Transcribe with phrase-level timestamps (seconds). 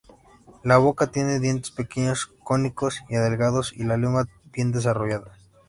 [0.63, 5.37] La boca tiene dientes pequeños, cónicos y delgados y la lengua bien desarrollada.